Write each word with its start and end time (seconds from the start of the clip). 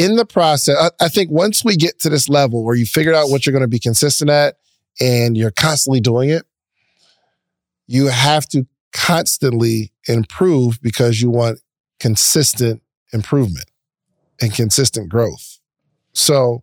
in 0.00 0.16
the 0.16 0.24
process, 0.24 0.76
I, 0.80 1.04
I 1.04 1.08
think 1.08 1.30
once 1.30 1.62
we 1.62 1.76
get 1.76 1.98
to 2.00 2.08
this 2.08 2.30
level 2.30 2.64
where 2.64 2.74
you 2.74 2.86
figured 2.86 3.14
out 3.14 3.28
what 3.28 3.44
you're 3.44 3.52
going 3.52 3.60
to 3.60 3.68
be 3.68 3.78
consistent 3.78 4.30
at 4.30 4.56
and 4.98 5.36
you're 5.36 5.50
constantly 5.50 6.00
doing 6.00 6.30
it, 6.30 6.44
you 7.86 8.06
have 8.06 8.48
to 8.48 8.66
constantly 8.94 9.92
improve 10.08 10.80
because 10.80 11.20
you 11.20 11.28
want 11.28 11.60
consistent 11.98 12.82
improvement 13.12 13.70
and 14.40 14.54
consistent 14.54 15.10
growth. 15.10 15.58
So 16.14 16.62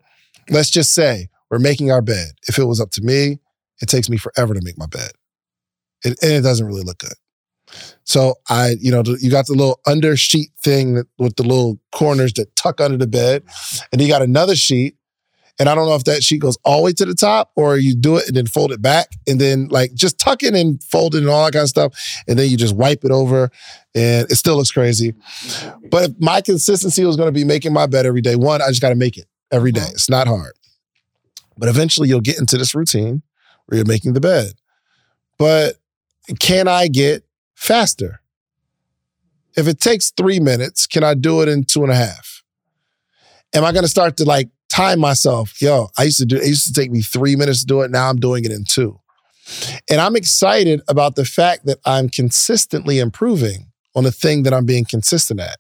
let's 0.49 0.71
just 0.71 0.95
say 0.95 1.29
we're 1.51 1.59
making 1.59 1.91
our 1.91 2.01
bed. 2.01 2.29
If 2.47 2.57
it 2.57 2.65
was 2.65 2.81
up 2.81 2.89
to 2.91 3.01
me, 3.03 3.37
it 3.81 3.87
takes 3.87 4.09
me 4.09 4.17
forever 4.17 4.55
to 4.55 4.61
make 4.63 4.79
my 4.79 4.87
bed. 4.87 5.11
It, 6.03 6.17
and 6.23 6.31
it 6.31 6.41
doesn't 6.41 6.65
really 6.65 6.81
look 6.81 6.97
good. 6.97 7.13
So 8.03 8.35
I, 8.49 8.75
you 8.79 8.91
know, 8.91 9.03
you 9.19 9.29
got 9.29 9.47
the 9.47 9.53
little 9.53 9.79
under 9.85 10.15
sheet 10.15 10.49
thing 10.63 10.95
that, 10.95 11.07
with 11.17 11.35
the 11.35 11.43
little 11.43 11.79
corners 11.91 12.33
that 12.33 12.55
tuck 12.55 12.79
under 12.79 12.97
the 12.97 13.07
bed, 13.07 13.43
and 13.91 14.01
you 14.01 14.07
got 14.07 14.21
another 14.21 14.55
sheet. 14.55 14.95
And 15.59 15.67
I 15.67 15.73
don't 15.73 15.87
know 15.87 15.95
if 15.95 16.03
that 16.03 16.23
sheet 16.23 16.39
goes 16.39 16.55
all 16.63 16.77
the 16.77 16.83
way 16.83 16.93
to 16.93 17.05
the 17.05 17.15
top 17.15 17.51
or 17.55 17.77
you 17.77 17.95
do 17.95 18.17
it 18.17 18.27
and 18.27 18.37
then 18.37 18.45
fold 18.45 18.71
it 18.71 18.79
back 18.79 19.07
and 19.27 19.41
then 19.41 19.69
like 19.69 19.91
just 19.95 20.19
tuck 20.19 20.43
it 20.43 20.53
and 20.53 20.83
fold 20.83 21.15
it 21.15 21.19
and 21.19 21.29
all 21.29 21.45
that 21.45 21.53
kind 21.53 21.63
of 21.63 21.69
stuff. 21.69 21.93
And 22.27 22.37
then 22.37 22.47
you 22.47 22.57
just 22.57 22.75
wipe 22.75 23.03
it 23.03 23.09
over 23.09 23.49
and 23.95 24.29
it 24.29 24.35
still 24.35 24.55
looks 24.55 24.69
crazy. 24.69 25.15
But 25.89 26.11
if 26.11 26.15
my 26.19 26.41
consistency 26.41 27.03
was 27.05 27.17
going 27.17 27.27
to 27.27 27.31
be 27.31 27.43
making 27.43 27.73
my 27.73 27.87
bed 27.87 28.05
every 28.05 28.21
day, 28.21 28.35
one, 28.35 28.61
I 28.61 28.67
just 28.67 28.83
got 28.83 28.89
to 28.89 28.95
make 28.95 29.17
it 29.17 29.25
every 29.51 29.71
day. 29.71 29.87
It's 29.89 30.11
not 30.11 30.27
hard. 30.27 30.53
But 31.57 31.69
eventually 31.69 32.07
you'll 32.07 32.21
get 32.21 32.37
into 32.37 32.59
this 32.59 32.75
routine 32.75 33.23
where 33.65 33.77
you're 33.77 33.87
making 33.87 34.13
the 34.13 34.21
bed. 34.21 34.53
But 35.39 35.77
can 36.39 36.67
I 36.67 36.87
get 36.87 37.23
faster? 37.57 38.21
If 39.57 39.67
it 39.67 39.79
takes 39.79 40.11
three 40.11 40.39
minutes, 40.39 40.85
can 40.85 41.03
I 41.03 41.15
do 41.15 41.41
it 41.41 41.49
in 41.49 41.63
two 41.63 41.83
and 41.83 41.91
a 41.91 41.95
half? 41.95 42.43
Am 43.53 43.65
I 43.65 43.71
going 43.71 43.83
to 43.83 43.89
start 43.89 44.15
to 44.17 44.23
like 44.23 44.49
time 44.69 44.99
myself? 44.99 45.59
Yo, 45.61 45.89
I 45.97 46.03
used 46.03 46.19
to 46.19 46.25
do, 46.25 46.37
it 46.37 46.47
used 46.47 46.67
to 46.67 46.73
take 46.73 46.91
me 46.91 47.01
three 47.01 47.35
minutes 47.35 47.61
to 47.61 47.65
do 47.65 47.81
it. 47.81 47.89
Now 47.89 48.09
I'm 48.09 48.17
doing 48.17 48.45
it 48.45 48.51
in 48.51 48.63
two. 48.63 48.99
And 49.89 49.99
I'm 49.99 50.15
excited 50.15 50.81
about 50.87 51.15
the 51.15 51.25
fact 51.25 51.65
that 51.65 51.79
I'm 51.85 52.09
consistently 52.09 52.99
improving 52.99 53.71
on 53.95 54.03
the 54.03 54.11
thing 54.11 54.43
that 54.43 54.53
I'm 54.53 54.65
being 54.65 54.85
consistent 54.85 55.39
at. 55.39 55.57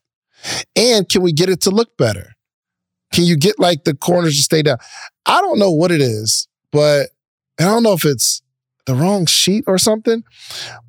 And 0.75 1.09
can 1.09 1.23
we 1.23 1.31
get 1.31 1.49
it 1.49 1.61
to 1.61 1.71
look 1.71 1.97
better? 1.97 2.33
Can 3.13 3.23
you 3.23 3.37
get 3.37 3.57
like 3.57 3.85
the 3.85 3.95
corners 3.95 4.35
to 4.35 4.43
stay 4.43 4.61
down? 4.61 4.77
I 5.25 5.41
don't 5.41 5.57
know 5.57 5.71
what 5.71 5.91
it 5.91 6.01
is, 6.01 6.47
but 6.71 7.09
I 7.59 7.63
don't 7.63 7.81
know 7.81 7.93
if 7.93 8.05
it's 8.05 8.43
the 8.87 8.95
wrong 8.95 9.27
sheet 9.27 9.65
or 9.67 9.77
something. 9.77 10.23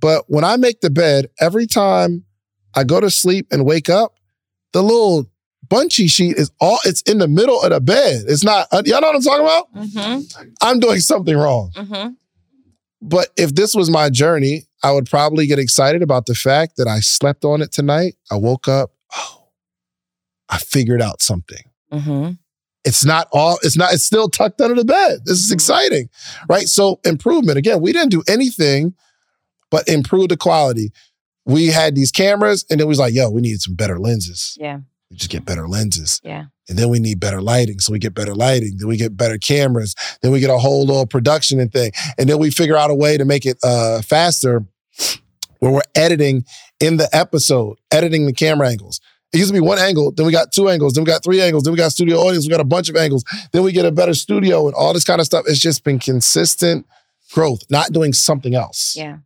But 0.00 0.24
when 0.28 0.44
I 0.44 0.56
make 0.56 0.80
the 0.80 0.88
bed, 0.88 1.28
every 1.38 1.66
time 1.66 2.24
I 2.74 2.84
go 2.84 3.00
to 3.00 3.10
sleep 3.10 3.48
and 3.50 3.66
wake 3.66 3.90
up, 3.90 4.14
the 4.72 4.82
little 4.82 5.30
bunchy 5.68 6.06
sheet 6.06 6.38
is 6.38 6.50
all 6.60 6.78
it's 6.84 7.02
in 7.02 7.18
the 7.18 7.28
middle 7.28 7.60
of 7.60 7.70
the 7.70 7.80
bed. 7.80 8.22
It's 8.26 8.44
not 8.44 8.68
uh, 8.72 8.82
y'all 8.86 9.00
know 9.00 9.08
what 9.08 9.16
I'm 9.16 9.22
talking 9.22 9.44
about? 9.44 9.74
Mm-hmm. 9.74 10.48
I'm 10.62 10.80
doing 10.80 11.00
something 11.00 11.36
wrong. 11.36 11.72
Mm-hmm. 11.74 12.10
But 13.02 13.28
if 13.36 13.54
this 13.54 13.74
was 13.74 13.90
my 13.90 14.10
journey, 14.10 14.66
I 14.82 14.92
would 14.92 15.06
probably 15.06 15.46
get 15.46 15.58
excited 15.58 16.02
about 16.02 16.26
the 16.26 16.34
fact 16.34 16.76
that 16.76 16.88
I 16.88 17.00
slept 17.00 17.44
on 17.44 17.62
it 17.62 17.72
tonight. 17.72 18.14
I 18.30 18.36
woke 18.36 18.68
up, 18.68 18.92
oh, 19.14 19.48
I 20.48 20.58
figured 20.58 21.02
out 21.02 21.20
something. 21.20 21.62
Mm-hmm. 21.92 22.32
It's 22.84 23.04
not 23.04 23.28
all, 23.32 23.58
it's 23.62 23.76
not, 23.76 23.92
it's 23.92 24.04
still 24.04 24.28
tucked 24.28 24.60
under 24.60 24.76
the 24.76 24.84
bed. 24.84 25.20
This 25.24 25.38
is 25.38 25.52
exciting, 25.52 26.08
right? 26.48 26.68
So 26.68 27.00
improvement. 27.04 27.58
Again, 27.58 27.80
we 27.80 27.92
didn't 27.92 28.10
do 28.10 28.22
anything 28.28 28.94
but 29.70 29.88
improve 29.88 30.28
the 30.28 30.36
quality. 30.36 30.92
We 31.44 31.68
had 31.68 31.94
these 31.94 32.10
cameras 32.10 32.64
and 32.70 32.80
it 32.80 32.86
was 32.86 32.98
like, 32.98 33.14
yo, 33.14 33.30
we 33.30 33.40
need 33.40 33.60
some 33.60 33.74
better 33.74 33.98
lenses. 33.98 34.56
Yeah. 34.60 34.78
We 35.10 35.16
just 35.16 35.30
get 35.30 35.44
better 35.44 35.66
lenses. 35.66 36.20
Yeah. 36.22 36.44
And 36.68 36.78
then 36.78 36.90
we 36.90 36.98
need 36.98 37.18
better 37.18 37.40
lighting. 37.40 37.78
So 37.78 37.92
we 37.92 37.98
get 37.98 38.14
better 38.14 38.34
lighting. 38.34 38.76
Then 38.78 38.88
we 38.88 38.98
get 38.98 39.16
better 39.16 39.38
cameras. 39.38 39.94
Then 40.20 40.32
we 40.32 40.40
get 40.40 40.50
a 40.50 40.58
whole 40.58 40.84
little 40.84 41.06
production 41.06 41.60
and 41.60 41.72
thing. 41.72 41.92
And 42.18 42.28
then 42.28 42.38
we 42.38 42.50
figure 42.50 42.76
out 42.76 42.90
a 42.90 42.94
way 42.94 43.16
to 43.16 43.24
make 43.24 43.46
it 43.46 43.58
uh, 43.62 44.02
faster 44.02 44.64
where 45.60 45.72
we're 45.72 45.80
editing 45.94 46.44
in 46.78 46.98
the 46.98 47.08
episode, 47.12 47.78
editing 47.90 48.26
the 48.26 48.32
camera 48.32 48.68
angles. 48.68 49.00
It 49.32 49.38
used 49.38 49.50
to 49.50 49.52
be 49.54 49.60
one 49.60 49.78
angle, 49.78 50.10
then 50.12 50.24
we 50.24 50.32
got 50.32 50.52
two 50.52 50.70
angles, 50.70 50.94
then 50.94 51.04
we 51.04 51.06
got 51.08 51.22
three 51.22 51.42
angles, 51.42 51.64
then 51.64 51.72
we 51.72 51.76
got 51.76 51.92
studio 51.92 52.16
audience, 52.16 52.46
we 52.46 52.50
got 52.50 52.60
a 52.60 52.64
bunch 52.64 52.88
of 52.88 52.96
angles, 52.96 53.24
then 53.52 53.62
we 53.62 53.72
get 53.72 53.84
a 53.84 53.92
better 53.92 54.14
studio 54.14 54.66
and 54.66 54.74
all 54.74 54.94
this 54.94 55.04
kind 55.04 55.20
of 55.20 55.26
stuff. 55.26 55.44
It's 55.46 55.60
just 55.60 55.84
been 55.84 55.98
consistent 55.98 56.86
growth, 57.32 57.60
not 57.70 57.92
doing 57.92 58.14
something 58.14 58.54
else. 58.54 58.94
Yeah. 58.96 59.18